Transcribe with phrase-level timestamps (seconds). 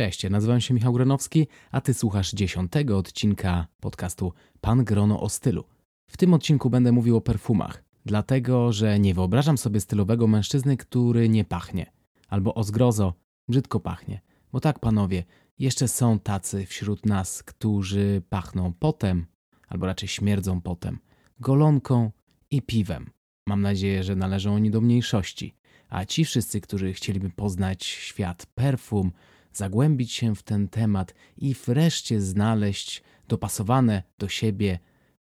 [0.00, 5.64] Cześć, nazywam się Michał Gronowski, a ty słuchasz dziesiątego odcinka podcastu Pan Grono o stylu.
[6.10, 11.28] W tym odcinku będę mówił o perfumach, dlatego że nie wyobrażam sobie stylowego mężczyzny, który
[11.28, 11.92] nie pachnie,
[12.28, 13.14] albo o zgrozo,
[13.48, 14.20] brzydko pachnie.
[14.52, 15.24] Bo tak, panowie,
[15.58, 19.26] jeszcze są tacy wśród nas, którzy pachną potem,
[19.68, 20.98] albo raczej śmierdzą potem,
[21.40, 22.10] golonką
[22.50, 23.10] i piwem.
[23.46, 25.54] Mam nadzieję, że należą oni do mniejszości.
[25.88, 29.12] A ci wszyscy, którzy chcieliby poznać świat perfum,
[29.52, 34.78] zagłębić się w ten temat i wreszcie znaleźć dopasowane do siebie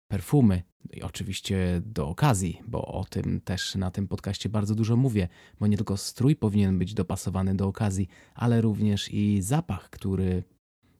[0.07, 0.63] perfumy,
[0.93, 5.27] i oczywiście do okazji, bo o tym też na tym podcaście bardzo dużo mówię,
[5.59, 10.43] bo nie tylko strój powinien być dopasowany do okazji, ale również i zapach, który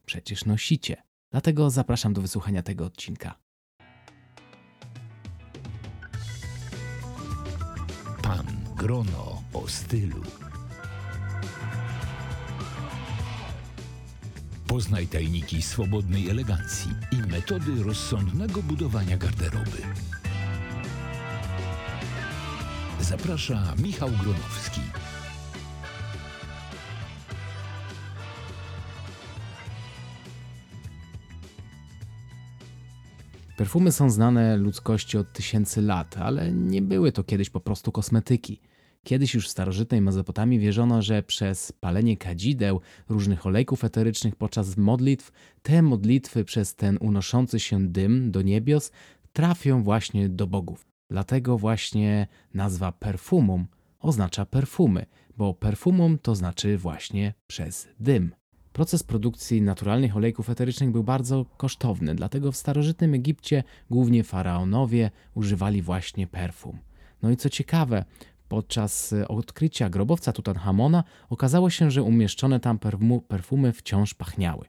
[0.06, 0.96] przecież nosicie.
[1.30, 3.38] Dlatego zapraszam do wysłuchania tego odcinka.
[8.22, 10.49] Pan Grono o stylu.
[14.70, 19.82] Poznaj tajniki swobodnej elegancji i metody rozsądnego budowania garderoby.
[23.00, 24.80] Zaprasza Michał Gronowski.
[33.56, 38.60] Perfumy są znane ludzkości od tysięcy lat, ale nie były to kiedyś po prostu kosmetyki.
[39.04, 45.32] Kiedyś już w starożytnej Mezopotamii wierzono, że przez palenie kadzideł, różnych olejków eterycznych podczas modlitw,
[45.62, 48.92] te modlitwy przez ten unoszący się dym do niebios
[49.32, 50.86] trafią właśnie do bogów.
[51.10, 53.66] Dlatego właśnie nazwa perfumum
[54.00, 55.06] oznacza perfumy,
[55.36, 58.34] bo perfumum to znaczy właśnie przez dym.
[58.72, 65.82] Proces produkcji naturalnych olejków eterycznych był bardzo kosztowny, dlatego w starożytnym Egipcie głównie faraonowie używali
[65.82, 66.78] właśnie perfum.
[67.22, 68.04] No i co ciekawe,
[68.50, 72.78] Podczas e, odkrycia grobowca Tutanchamona okazało się, że umieszczone tam
[73.28, 74.66] perfumy wciąż pachniały.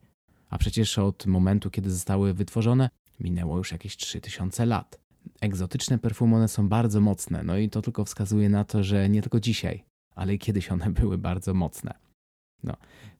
[0.49, 4.99] A przecież od momentu, kiedy zostały wytworzone, minęło już jakieś 3000 lat.
[5.41, 9.21] Egzotyczne perfumy one są bardzo mocne, no i to tylko wskazuje na to, że nie
[9.21, 9.83] tylko dzisiaj,
[10.15, 11.93] ale i kiedyś one były bardzo mocne.
[12.63, 12.73] No.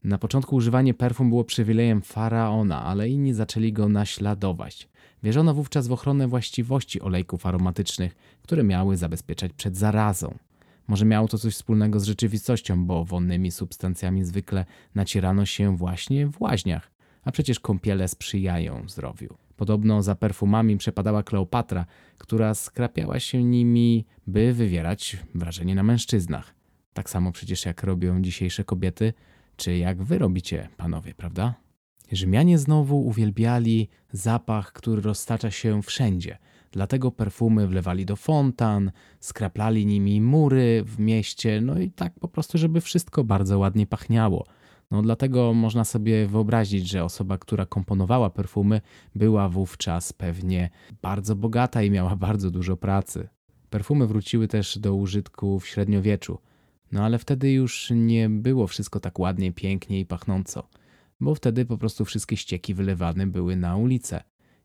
[0.04, 4.90] Na początku używanie perfum było przywilejem faraona, ale inni zaczęli go naśladować.
[5.24, 10.38] Wierzono wówczas w ochronę właściwości olejków aromatycznych, które miały zabezpieczać przed zarazą.
[10.88, 14.66] Może miało to coś wspólnego z rzeczywistością, bo wonnymi substancjami zwykle
[14.96, 16.92] nacierano się właśnie w łaźniach,
[17.24, 19.38] a przecież kąpiele sprzyjają zdrowiu.
[19.56, 21.86] Podobno za perfumami przepadała Kleopatra,
[22.18, 26.56] która skrapiała się nimi, by wywierać wrażenie na mężczyznach.
[26.94, 29.14] Tak samo przecież jak robią dzisiejsze kobiety,
[29.56, 31.54] czy jak wy robicie, panowie, prawda?
[32.12, 36.38] Rzymianie znowu uwielbiali zapach, który roztacza się wszędzie–
[36.72, 42.58] Dlatego perfumy wlewali do fontan, skraplali nimi mury w mieście, no i tak po prostu,
[42.58, 44.46] żeby wszystko bardzo ładnie pachniało.
[44.92, 48.82] No dlatego można sobie wyobrazić, że osoba, która komponowała perfumy,
[49.16, 50.70] była wówczas pewnie
[51.02, 53.30] bardzo bogata i miała bardzo dużo pracy.
[53.70, 56.38] Perfumy wróciły też do użytku w średniowieczu.
[56.92, 60.68] No ale wtedy już nie było wszystko tak ładnie, pięknie i pachnąco,
[61.20, 64.24] bo wtedy po prostu wszystkie ścieki wylewane były na ulicę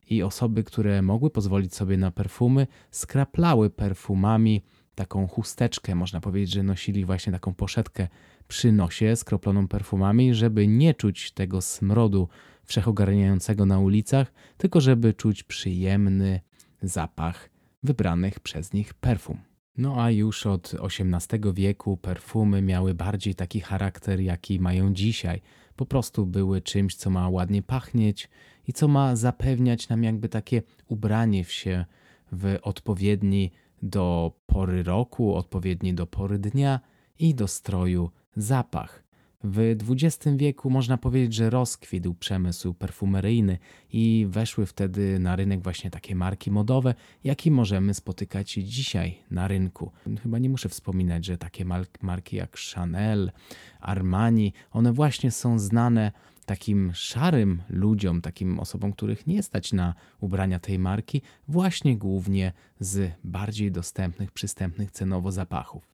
[0.09, 4.63] i osoby, które mogły pozwolić sobie na perfumy, skraplały perfumami
[4.95, 8.07] taką chusteczkę, można powiedzieć, że nosili właśnie taką poszetkę
[8.47, 12.29] przy nosie skroploną perfumami, żeby nie czuć tego smrodu
[12.63, 16.41] wszechogarniającego na ulicach, tylko żeby czuć przyjemny
[16.81, 17.49] zapach
[17.83, 19.37] wybranych przez nich perfum.
[19.77, 25.41] No a już od XVIII wieku perfumy miały bardziej taki charakter, jaki mają dzisiaj.
[25.75, 28.29] Po prostu były czymś, co ma ładnie pachnieć
[28.67, 31.85] i co ma zapewniać nam jakby takie ubranie w się
[32.31, 33.51] w odpowiedni
[33.81, 36.79] do pory roku, odpowiedni do pory dnia
[37.19, 39.07] i do stroju zapach.
[39.43, 43.57] W XX wieku można powiedzieć, że rozkwitł przemysł perfumeryjny
[43.93, 49.91] i weszły wtedy na rynek właśnie takie marki modowe, jakie możemy spotykać dzisiaj na rynku.
[50.23, 51.65] Chyba nie muszę wspominać, że takie
[52.01, 53.31] marki jak Chanel,
[53.79, 56.11] Armani, one właśnie są znane
[56.47, 63.11] takim szarym ludziom, takim osobom, których nie stać na ubrania tej marki, właśnie głównie z
[63.23, 65.93] bardziej dostępnych, przystępnych cenowo zapachów.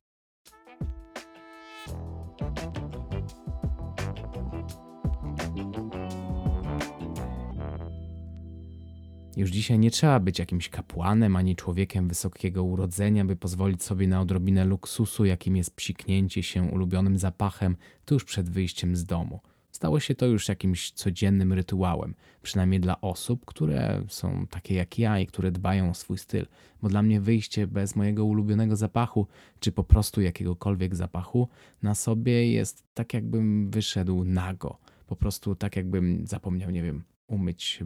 [9.36, 14.20] Już dzisiaj nie trzeba być jakimś kapłanem ani człowiekiem wysokiego urodzenia, by pozwolić sobie na
[14.20, 19.40] odrobinę luksusu, jakim jest psiknięcie się ulubionym zapachem tuż przed wyjściem z domu.
[19.74, 25.18] Stało się to już jakimś codziennym rytuałem, przynajmniej dla osób, które są takie jak ja
[25.18, 26.46] i które dbają o swój styl,
[26.82, 29.26] bo dla mnie wyjście bez mojego ulubionego zapachu,
[29.60, 31.48] czy po prostu jakiegokolwiek zapachu
[31.82, 37.80] na sobie jest tak, jakbym wyszedł nago po prostu tak jakbym zapomniał, nie wiem, umyć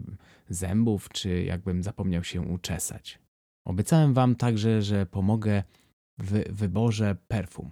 [0.48, 3.18] zębów, czy jakbym zapomniał się uczesać.
[3.64, 5.62] Obiecałem Wam także, że pomogę
[6.18, 7.70] w wyborze perfum.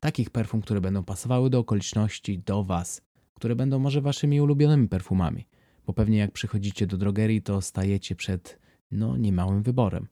[0.00, 3.02] Takich perfum, które będą pasowały do okoliczności, do Was,
[3.40, 5.46] które będą może Waszymi ulubionymi perfumami.
[5.86, 8.58] Bo pewnie jak przychodzicie do drogerii, to stajecie przed
[8.90, 10.06] no niemałym wyborem.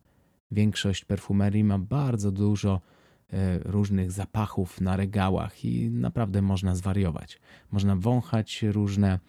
[0.51, 2.81] Większość perfumerii ma bardzo dużo
[3.33, 7.39] e, różnych zapachów na regałach i naprawdę można zwariować.
[7.71, 9.19] Można wąchać różne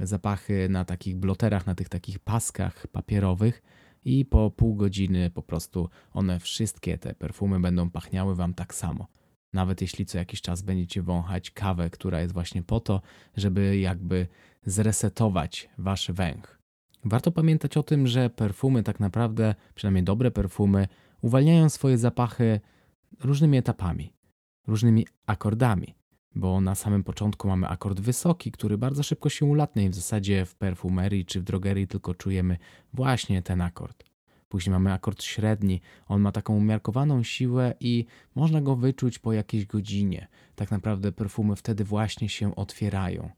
[0.00, 3.62] zapachy na takich bloterach, na tych takich paskach papierowych
[4.04, 9.06] i po pół godziny po prostu one wszystkie te perfumy będą pachniały wam tak samo.
[9.52, 13.00] Nawet jeśli co jakiś czas będziecie wąchać kawę, która jest właśnie po to,
[13.36, 14.26] żeby jakby
[14.66, 16.58] zresetować wasz węch.
[17.04, 20.88] Warto pamiętać o tym, że perfumy tak naprawdę, przynajmniej dobre perfumy,
[21.20, 22.60] uwalniają swoje zapachy
[23.20, 24.12] różnymi etapami,
[24.66, 25.98] różnymi akordami
[26.38, 30.44] bo na samym początku mamy akord wysoki, który bardzo szybko się ulatnia i w zasadzie
[30.44, 32.56] w perfumerii czy w drogerii tylko czujemy
[32.92, 34.04] właśnie ten akord.
[34.48, 38.04] Później mamy akord średni, on ma taką umiarkowaną siłę i
[38.34, 40.28] można go wyczuć po jakiejś godzinie.
[40.56, 43.30] Tak naprawdę perfumy wtedy właśnie się otwierają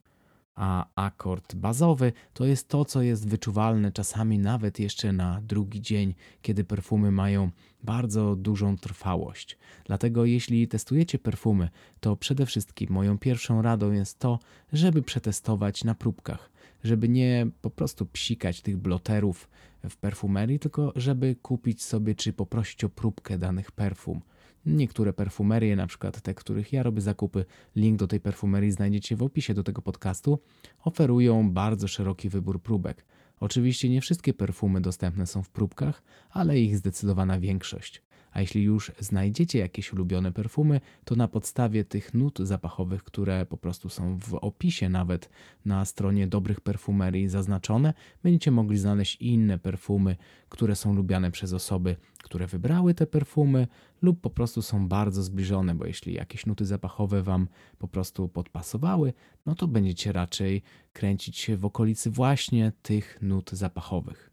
[0.60, 6.14] a akord bazowy to jest to, co jest wyczuwalne czasami nawet jeszcze na drugi dzień,
[6.42, 7.50] kiedy perfumy mają
[7.82, 9.58] bardzo dużą trwałość.
[9.84, 11.68] Dlatego jeśli testujecie perfumy,
[12.00, 14.38] to przede wszystkim moją pierwszą radą jest to,
[14.72, 16.49] żeby przetestować na próbkach,
[16.84, 19.48] żeby nie po prostu psikać tych bloterów
[19.88, 24.20] w perfumerii, tylko żeby kupić sobie czy poprosić o próbkę danych perfum.
[24.66, 27.44] Niektóre perfumerie, na przykład te, których ja robię zakupy,
[27.76, 30.38] link do tej perfumerii znajdziecie w opisie do tego podcastu,
[30.84, 33.04] oferują bardzo szeroki wybór próbek.
[33.40, 38.02] Oczywiście nie wszystkie perfumy dostępne są w próbkach, ale ich zdecydowana większość.
[38.32, 43.56] A jeśli już znajdziecie jakieś ulubione perfumy, to na podstawie tych nut zapachowych, które po
[43.56, 45.30] prostu są w opisie nawet
[45.64, 50.16] na stronie dobrych perfumerii zaznaczone, będziecie mogli znaleźć inne perfumy,
[50.48, 53.66] które są lubiane przez osoby, które wybrały te perfumy
[54.02, 57.48] lub po prostu są bardzo zbliżone, bo jeśli jakieś nuty zapachowe Wam
[57.78, 59.12] po prostu podpasowały,
[59.46, 60.62] no to będziecie raczej
[60.92, 64.30] kręcić się w okolicy właśnie tych nut zapachowych.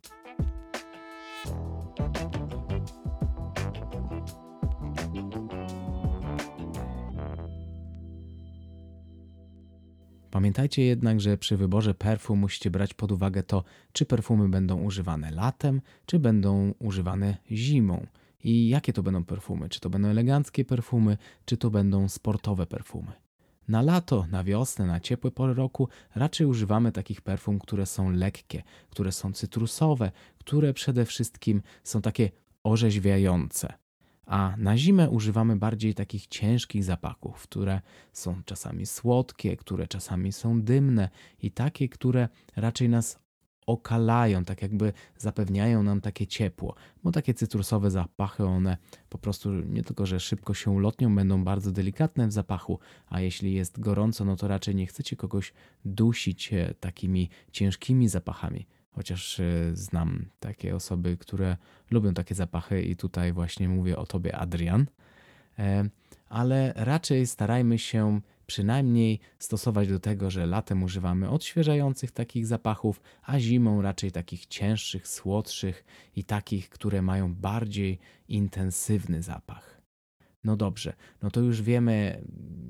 [10.37, 13.63] Pamiętajcie jednak, że przy wyborze perfum musicie brać pod uwagę to,
[13.93, 18.05] czy perfumy będą używane latem, czy będą używane zimą.
[18.43, 19.69] I jakie to będą perfumy?
[19.69, 23.11] Czy to będą eleganckie perfumy, czy to będą sportowe perfumy?
[23.67, 28.63] Na lato, na wiosnę, na ciepłe pory roku raczej używamy takich perfum, które są lekkie,
[28.89, 32.29] które są cytrusowe, które przede wszystkim są takie
[32.63, 33.73] orzeźwiające
[34.27, 37.81] a na zimę używamy bardziej takich ciężkich zapachów, które
[38.13, 41.09] są czasami słodkie, które czasami są dymne
[41.41, 43.19] i takie, które raczej nas
[43.67, 48.77] okalają, tak jakby zapewniają nam takie ciepło, bo takie cytrusowe zapachy, one
[49.09, 53.53] po prostu nie tylko, że szybko się ulotnią, będą bardzo delikatne w zapachu, a jeśli
[53.53, 55.53] jest gorąco, no to raczej nie chcecie kogoś
[55.85, 58.67] dusić e, takimi ciężkimi zapachami
[58.97, 61.57] chociaż e, znam takie osoby, które
[61.91, 64.85] lubią takie zapachy i tutaj właśnie mówię o tobie, Adrian.
[65.59, 65.89] E,
[66.29, 73.39] ale raczej starajmy się przynajmniej stosować do tego, że latem używamy odświeżających takich zapachów, a
[73.39, 75.85] zimą raczej takich cięższych, słodszych
[76.15, 79.81] i takich, które mają bardziej intensywny zapach.
[80.43, 82.21] No dobrze, no to już wiemy,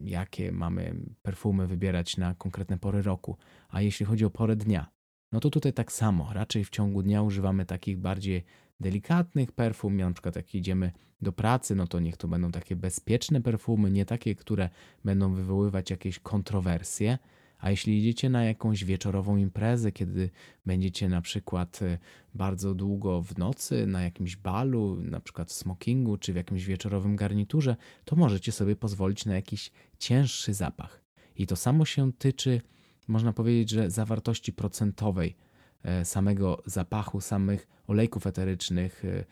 [0.04, 3.38] jakie mamy perfumy wybierać na konkretne pory roku.
[3.70, 4.97] A jeśli chodzi o porę dnia,
[5.32, 8.44] no to tutaj tak samo, raczej w ciągu dnia używamy takich bardziej
[8.80, 10.92] delikatnych perfum, na przykład jak idziemy
[11.22, 14.70] do pracy, no to niech to będą takie bezpieczne perfumy, nie takie, które
[15.06, 17.18] będą wywoływać jakieś kontrowersje.
[17.60, 20.30] A jeśli idziecie na jakąś wieczorową imprezę, kiedy
[20.66, 21.98] będziecie na przykład e,
[22.34, 27.16] bardzo długo w nocy na jakimś balu, na przykład w smokingu czy w jakimś wieczorowym
[27.16, 31.02] garniturze, to możecie sobie pozwolić na jakiś cięższy zapach.
[31.36, 32.62] I to samo się tyczy
[33.08, 35.36] można powiedzieć, że zawartości procentowej
[35.84, 39.26] e, samego zapachu, samych olejków eterycznych, e,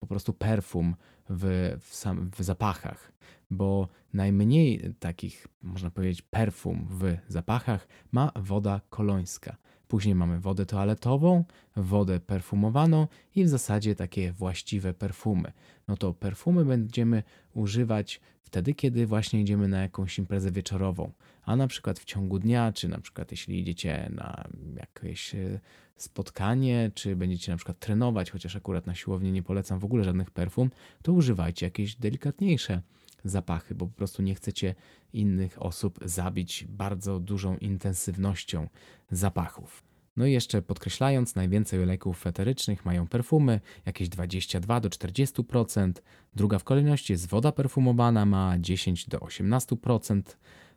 [0.00, 0.96] po prostu perfum
[1.30, 3.12] w, w, sam, w zapachach,
[3.50, 9.56] bo najmniej takich, można powiedzieć, perfum w zapachach ma woda kolońska.
[9.88, 11.44] Później mamy wodę toaletową,
[11.76, 15.52] wodę perfumowaną i w zasadzie takie właściwe perfumy.
[15.88, 17.22] No to perfumy będziemy
[17.54, 21.12] używać wtedy, kiedy właśnie idziemy na jakąś imprezę wieczorową,
[21.42, 25.60] a na przykład w ciągu dnia, czy na przykład jeśli idziecie na jakieś e,
[25.96, 30.30] spotkanie, czy będziecie na przykład trenować, chociaż akurat na siłowni nie polecam w ogóle żadnych
[30.30, 30.70] perfum,
[31.02, 32.82] to używajcie jakieś delikatniejsze
[33.30, 34.74] zapachy, bo po prostu nie chcecie
[35.12, 38.68] innych osób zabić bardzo dużą intensywnością
[39.10, 39.82] zapachów.
[40.16, 45.92] No i jeszcze podkreślając, najwięcej olejków eterycznych mają perfumy, jakieś 22 do 40%.
[46.34, 50.22] Druga w kolejności jest woda perfumowana, ma 10 do 18%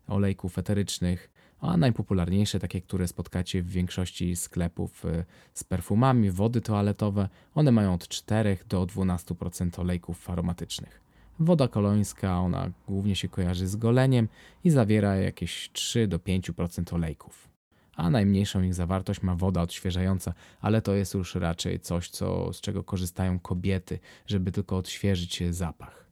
[0.07, 7.29] olejków eterycznych, a najpopularniejsze, takie, które spotkacie w większości sklepów y, z perfumami, wody toaletowe,
[7.55, 11.08] one mają od 4 do 12% olejków aromatycznych.
[11.39, 14.27] Woda kolońska, ona głównie się kojarzy z goleniem
[14.63, 17.49] i zawiera jakieś 3 do 5% olejków.
[17.95, 22.61] A najmniejszą ich zawartość ma woda odświeżająca, ale to jest już raczej coś, co, z
[22.61, 26.05] czego korzystają kobiety, żeby tylko odświeżyć zapach.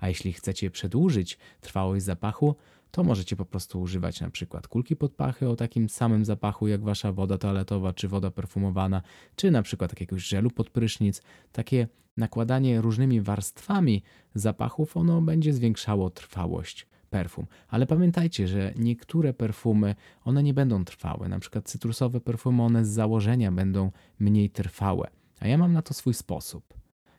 [0.00, 2.56] A jeśli chcecie przedłużyć trwałość zapachu,
[2.92, 6.84] to możecie po prostu używać na przykład kulki pod pachy o takim samym zapachu jak
[6.84, 9.02] wasza woda toaletowa czy woda perfumowana,
[9.36, 11.22] czy na przykład jakiegoś żelu pod prysznic.
[11.52, 14.02] Takie nakładanie różnymi warstwami
[14.34, 17.46] zapachów, ono będzie zwiększało trwałość perfum.
[17.68, 19.94] Ale pamiętajcie, że niektóre perfumy,
[20.24, 21.28] one nie będą trwałe.
[21.28, 25.10] Na przykład cytrusowe perfumy, one z założenia będą mniej trwałe.
[25.40, 26.74] A ja mam na to swój sposób.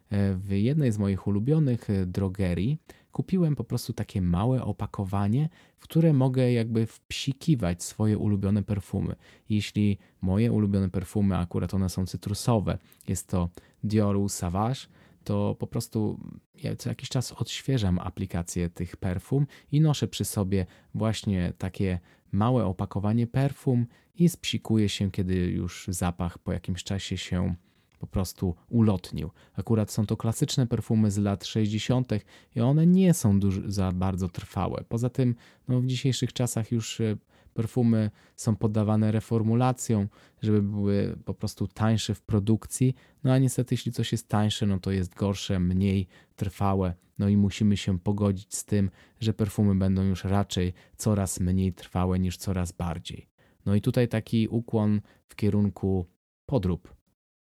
[0.10, 2.78] E, w jednej z moich ulubionych e, drogerii
[3.14, 9.16] kupiłem po prostu takie małe opakowanie, w które mogę jakby wpsikiwać swoje ulubione perfumy.
[9.50, 12.78] Jeśli moje ulubione perfumy, akurat one są cytrusowe,
[13.08, 13.50] jest to
[13.84, 14.80] Dioru Savage,
[15.24, 16.20] to po prostu
[16.64, 20.66] ja co jakiś czas odświeżam aplikację tych perfum i noszę przy sobie
[20.96, 22.00] właśnie takie
[22.32, 27.56] małe opakowanie perfum i spsikuję się, kiedy już zapach po jakimś czasie się
[28.04, 29.30] po prostu ulotnił.
[29.56, 32.12] Akurat są to klasyczne perfumy z lat 60.
[32.56, 34.84] i one nie są za bardzo trwałe.
[34.90, 35.36] Poza tym
[35.68, 37.18] no, w dzisiejszych czasach już e,
[37.54, 40.08] perfumy są poddawane reformulacjom,
[40.42, 42.96] żeby były po prostu tańsze w produkcji.
[43.24, 46.94] No a niestety, jeśli coś jest tańsze, no to jest gorsze, mniej trwałe.
[47.20, 52.20] No i musimy się pogodzić z tym, że perfumy będą już raczej coraz mniej trwałe
[52.20, 53.30] niż coraz bardziej.
[53.66, 56.06] No i tutaj taki ukłon w kierunku
[56.46, 57.03] podrób.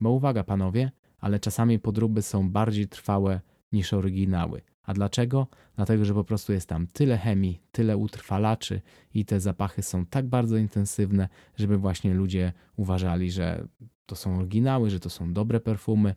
[0.03, 3.41] Bo uwaga, panowie, ale czasami podróby są bardziej trwałe
[3.71, 4.61] niż oryginały.
[4.83, 5.47] A dlaczego?
[5.75, 8.81] Dlatego, że po prostu jest tam tyle chemii, tyle utrwalaczy
[9.13, 13.67] i te zapachy są tak bardzo intensywne, żeby właśnie ludzie uważali, że
[14.05, 16.15] to są oryginały, że to są dobre perfumy.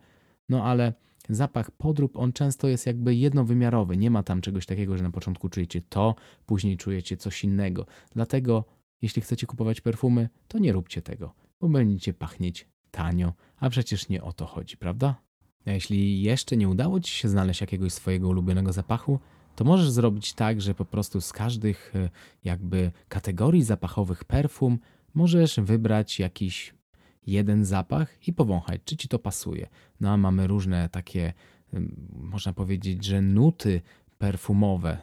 [0.49, 0.93] No ale
[1.29, 3.97] zapach podrób, on często jest jakby jednowymiarowy.
[3.97, 6.15] Nie ma tam czegoś takiego, że na początku czujecie to,
[6.47, 7.87] później czujecie coś innego.
[8.15, 8.65] Dlatego,
[9.03, 14.23] jeśli chcecie kupować perfumy, to nie róbcie tego, bo będziecie pachnieć tanio, a przecież nie
[14.23, 15.15] o to chodzi, prawda?
[15.67, 19.19] A jeśli jeszcze nie udało Ci się znaleźć jakiegoś swojego ulubionego zapachu,
[19.57, 22.11] to możesz zrobić tak, że po prostu z każdych e,
[22.45, 24.79] jakby kategorii zapachowych perfum
[25.15, 26.75] możesz wybrać jakiś
[27.27, 29.69] jeden zapach i powąchać, czy Ci to pasuje.
[30.01, 31.33] No a mamy różne takie,
[32.13, 33.81] można powiedzieć, że nuty
[34.19, 34.99] perfumowe,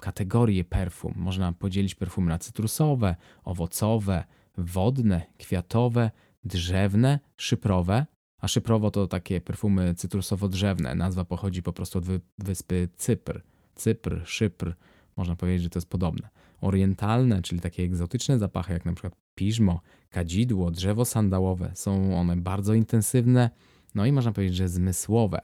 [0.00, 1.12] kategorie perfum.
[1.16, 4.24] Można podzielić perfumy na cytrusowe, owocowe,
[4.58, 6.10] wodne, kwiatowe,
[6.44, 8.06] drzewne, szyprowe,
[8.38, 10.94] a szyprowo to takie perfumy cytrusowo-drzewne.
[10.94, 12.04] Nazwa pochodzi po prostu od
[12.38, 13.42] wyspy Cypr.
[13.74, 14.74] Cypr, Szypr,
[15.16, 16.28] można powiedzieć, że to jest podobne.
[16.60, 19.80] Orientalne, czyli takie egzotyczne zapachy, jak na przykład piżmo,
[20.10, 23.50] kadzidło, drzewo sandałowe, są one bardzo intensywne,
[23.94, 25.40] no i można powiedzieć, że zmysłowe.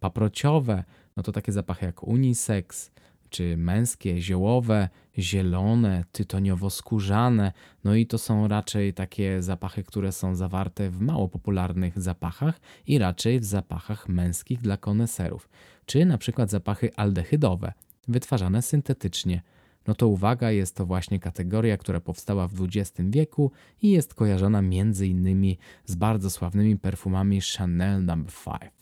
[0.00, 0.84] Paprociowe,
[1.16, 2.90] no to takie zapachy jak unisex,
[3.30, 7.52] czy męskie, ziołowe, zielone, tytoniowo-skórzane.
[7.84, 12.98] No i to są raczej takie zapachy, które są zawarte w mało popularnych zapachach i
[12.98, 15.48] raczej w zapachach męskich dla koneserów,
[15.86, 17.72] czy na przykład zapachy aldehydowe,
[18.08, 19.42] wytwarzane syntetycznie.
[19.86, 24.62] No to uwaga, jest to właśnie kategoria, która powstała w XX wieku i jest kojarzona
[24.62, 28.16] między innymi z bardzo sławnymi perfumami Chanel No.
[28.16, 28.77] 5.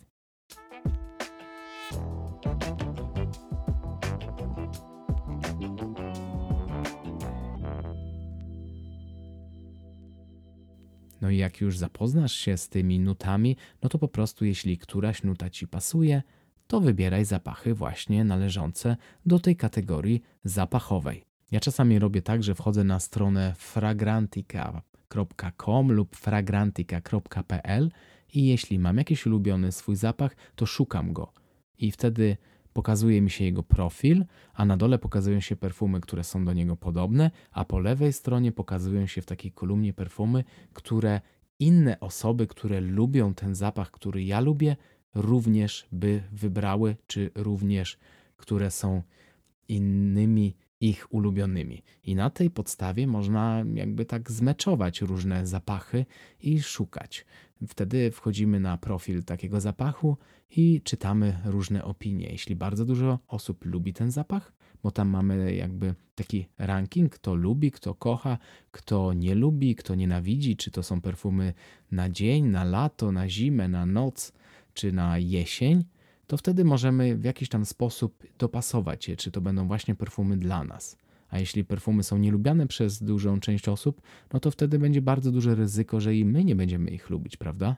[11.27, 15.23] No i jak już zapoznasz się z tymi nutami, no to po prostu jeśli któraś
[15.23, 16.23] nuta ci pasuje,
[16.67, 21.25] to wybieraj zapachy właśnie należące do tej kategorii zapachowej.
[21.51, 27.91] Ja czasami robię tak, że wchodzę na stronę fragrantica.com lub fragrantica.pl
[28.33, 31.33] i jeśli mam jakiś ulubiony swój zapach, to szukam go.
[31.79, 32.37] I wtedy
[32.77, 36.77] pokazuje mi się jego profil, a na dole pokazują się perfumy, które są do niego
[36.77, 41.21] podobne, a po lewej stronie pokazują się w takiej kolumnie perfumy, które
[41.59, 44.77] inne osoby, które lubią ten zapach, który ja lubię,
[45.15, 47.99] również by wybrały, czy również
[48.37, 49.03] które są
[49.69, 51.83] innymi ich ulubionymi.
[52.05, 56.07] I na tej podstawie można jakby tak zmeczować różne zapachy
[56.41, 57.27] i szukać.
[57.69, 60.17] Wtedy wchodzimy na profil takiego zapachu
[60.51, 62.29] i czytamy różne opinie.
[62.31, 64.53] Jeśli bardzo dużo osób lubi ten zapach,
[64.83, 68.39] bo tam mamy jakby taki ranking, kto lubi, kto kocha,
[68.71, 71.55] kto nie lubi, kto nienawidzi, czy to są perfumy
[71.91, 74.33] na dzień, na lato, na zimę, na noc,
[74.75, 75.85] czy na jesień,
[76.27, 80.65] to wtedy możemy w jakiś tam sposób dopasować je, czy to będą właśnie perfumy dla
[80.65, 80.97] nas.
[81.29, 84.03] A jeśli perfumy są nielubiane przez dużą część osób,
[84.33, 87.77] no to wtedy będzie bardzo duże ryzyko, że i my nie będziemy ich lubić, prawda?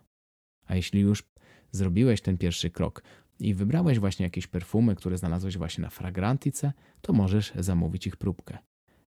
[0.67, 1.23] A jeśli już
[1.71, 3.03] zrobiłeś ten pierwszy krok
[3.41, 8.59] i wybrałeś właśnie jakieś perfumy, które znalazłeś właśnie na Fragrantice, to możesz zamówić ich próbkę.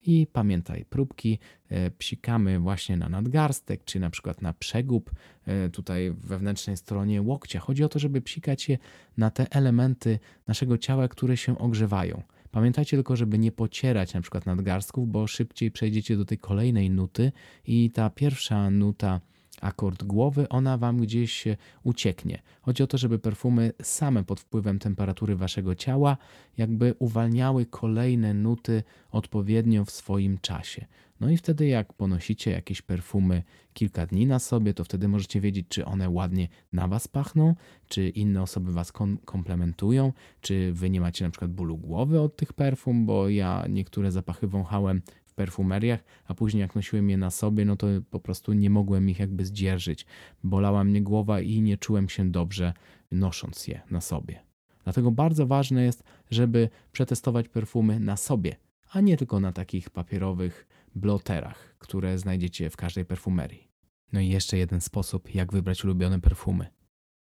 [0.05, 5.11] I pamiętaj, próbki e, psikamy właśnie na nadgarstek, czy na przykład na przegub,
[5.45, 7.59] e, tutaj wewnętrznej stronie łokcia.
[7.59, 8.77] Chodzi o to, żeby psikać je
[9.17, 12.21] na te elementy naszego ciała, które się ogrzewają.
[12.51, 17.31] Pamiętajcie tylko, żeby nie pocierać na przykład nadgarstków, bo szybciej przejdziecie do tej kolejnej nuty
[17.67, 19.21] i ta pierwsza nuta
[19.61, 21.45] akord głowy, ona wam gdzieś
[21.83, 22.41] ucieknie.
[22.61, 26.17] Chodzi o to, żeby perfumy same pod wpływem temperatury waszego ciała
[26.57, 30.85] jakby uwalniały kolejne nuty odpowiednio w swoim czasie.
[31.19, 33.43] No i wtedy jak ponosicie jakieś perfumy
[33.73, 37.55] kilka dni na sobie, to wtedy możecie wiedzieć, czy one ładnie na was pachną,
[37.87, 42.35] czy inne osoby was kom komplementują, czy wy nie macie na przykład bólu głowy od
[42.35, 45.01] tych perfum, bo ja niektóre zapachy wąchałem
[45.35, 49.19] perfumeriach, a później jak nosiłem je na sobie, no to po prostu nie mogłem ich
[49.19, 50.05] jakby zdzierżyć.
[50.43, 52.73] Bolała mnie głowa i nie czułem się dobrze
[53.11, 54.39] nosząc je na sobie.
[54.83, 58.55] Dlatego bardzo ważne jest, żeby przetestować perfumy na sobie,
[58.91, 63.67] a nie tylko na takich papierowych bloterach, które znajdziecie w każdej perfumerii.
[64.13, 66.67] No i jeszcze jeden sposób, jak wybrać ulubione perfumy.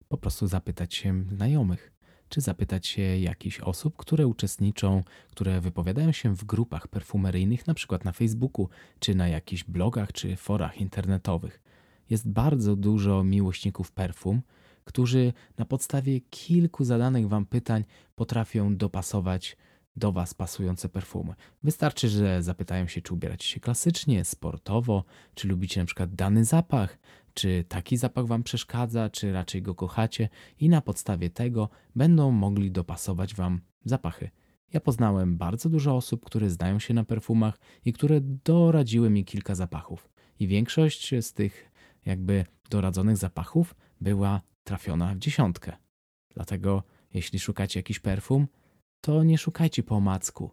[0.09, 1.93] Po prostu zapytać się znajomych
[2.33, 8.05] czy zapytać się jakichś osób, które uczestniczą, które wypowiadają się w grupach perfumeryjnych, na przykład
[8.05, 11.63] na Facebooku, czy na jakichś blogach, czy forach internetowych.
[12.11, 14.43] Jest bardzo dużo miłośników perfum,
[14.85, 17.85] którzy na podstawie kilku zadanych Wam pytań
[18.15, 19.57] potrafią dopasować
[19.97, 21.35] do Was pasujące perfumy.
[21.63, 26.99] Wystarczy, że zapytają się, czy ubieracie się klasycznie, sportowo, czy lubicie na przykład dany zapach,
[27.35, 30.29] czy taki zapach Wam przeszkadza, czy raczej go kochacie,
[30.59, 34.31] i na podstawie tego będą mogli dopasować Wam zapachy.
[34.73, 39.55] Ja poznałem bardzo dużo osób, które znają się na perfumach i które doradziły mi kilka
[39.55, 40.09] zapachów.
[40.39, 41.71] I większość z tych
[42.07, 45.77] jakby doradzonych zapachów była trafiona w dziesiątkę.
[46.35, 46.83] Dlatego,
[47.15, 48.49] jeśli szukacie jakiś perfum,
[49.01, 50.51] to nie szukajcie po omacku.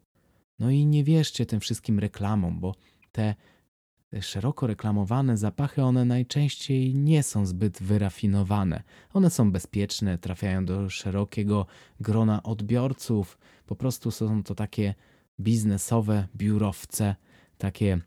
[0.59, 2.75] No i nie wierzcie tym wszystkim reklamom, bo
[3.11, 3.35] te
[4.21, 8.83] szeroko reklamowane zapachy, one najczęściej nie są zbyt wyrafinowane.
[9.13, 11.65] One są bezpieczne, trafiają do szerokiego
[11.99, 13.37] grona odbiorców.
[13.65, 14.95] Po prostu są to takie
[15.39, 17.15] biznesowe biurowce,
[17.57, 18.01] takie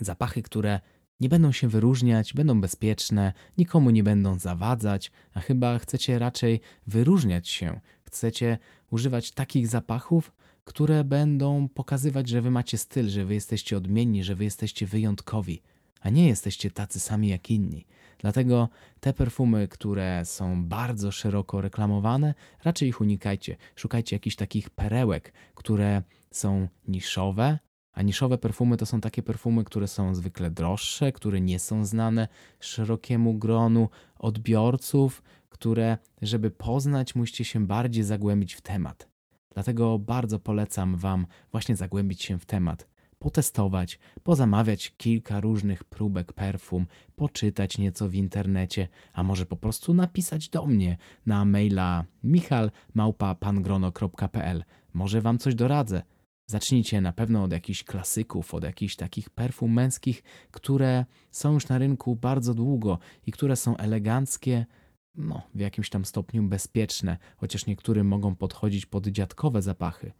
[0.00, 0.80] zapachy, które
[1.22, 7.48] nie będą się wyróżniać, będą bezpieczne, nikomu nie będą zawadzać, a chyba chcecie raczej wyróżniać
[7.48, 7.80] się.
[8.02, 8.58] Chcecie
[8.90, 10.32] używać takich zapachów,
[10.64, 15.62] które będą pokazywać, że wy macie styl, że wy jesteście odmienni, że wy jesteście wyjątkowi,
[16.00, 17.86] a nie jesteście tacy sami jak inni.
[18.18, 18.68] Dlatego
[19.00, 23.56] te perfumy, które są bardzo szeroko reklamowane, raczej ich unikajcie.
[23.76, 27.58] Szukajcie jakichś takich perełek, które są niszowe,
[27.92, 32.28] a niszowe perfumy to są takie perfumy, które są zwykle droższe, które nie są znane
[32.60, 39.12] szerokiemu gronu odbiorców, które, żeby poznać, musicie się bardziej zagłębić w temat.
[39.54, 46.86] Dlatego bardzo polecam Wam właśnie zagłębić się w temat, potestować, pozamawiać kilka różnych próbek perfum,
[47.16, 54.64] poczytać nieco w internecie, a może po prostu napisać do mnie na maila michalmałpa.pangrono.pl.
[54.94, 56.02] Może Wam coś doradzę.
[56.52, 61.78] Zacznijcie na pewno od jakichś klasyków, od jakichś takich perfum męskich, które są już na
[61.78, 64.66] rynku bardzo długo i które są eleganckie,
[65.14, 70.12] no, w jakimś tam stopniu bezpieczne, chociaż niektórym mogą podchodzić pod dziadkowe zapachy,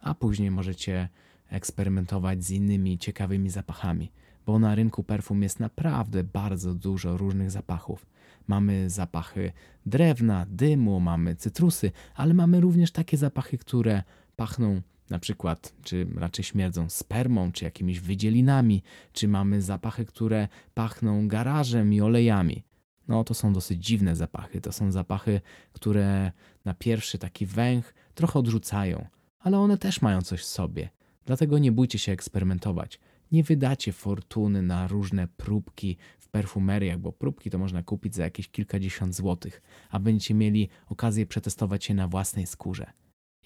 [0.00, 1.08] a później możecie
[1.50, 4.12] eksperymentować z innymi ciekawymi zapachami,
[4.46, 8.06] bo na rynku perfum jest naprawdę bardzo dużo różnych zapachów.
[8.46, 9.52] Mamy zapachy
[9.86, 14.02] drewna, dymu, mamy cytrusy, ale mamy również takie zapachy, które
[14.36, 21.28] pachną na przykład, czy raczej śmierdzą spermą, czy jakimiś wydzielinami, czy mamy zapachy, które pachną
[21.28, 22.64] garażem i olejami
[23.08, 24.60] no to są dosyć dziwne zapachy.
[24.60, 25.40] To są zapachy,
[25.72, 26.32] które
[26.64, 29.06] na pierwszy taki węch trochę odrzucają,
[29.38, 30.88] ale one też mają coś w sobie.
[31.24, 33.00] Dlatego nie bójcie się eksperymentować.
[33.32, 38.48] Nie wydacie fortuny na różne próbki w perfumeriach, bo próbki to można kupić za jakieś
[38.48, 42.92] kilkadziesiąt złotych, a będziecie mieli okazję przetestować je na własnej skórze.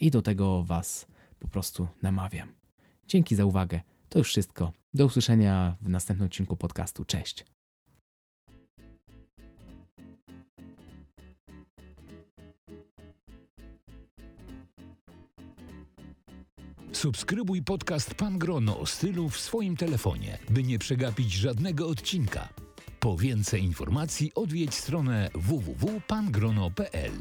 [0.01, 1.07] I do tego Was
[1.40, 2.53] po prostu namawiam.
[3.09, 3.81] Dzięki za uwagę.
[4.09, 4.72] To już wszystko.
[4.94, 7.05] Do usłyszenia w następnym odcinku podcastu.
[7.05, 7.44] Cześć.
[16.92, 22.48] Subskrybuj podcast Pan Grono o stylu w swoim telefonie, by nie przegapić żadnego odcinka.
[23.00, 27.12] Po więcej informacji odwiedź stronę www.pangrono.pl.